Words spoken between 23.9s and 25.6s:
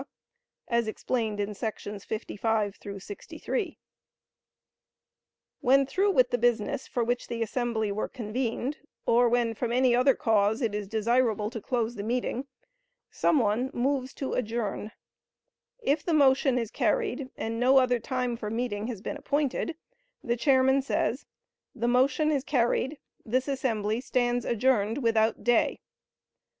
stands adjourned without